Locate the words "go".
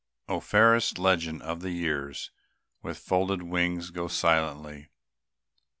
3.91-4.07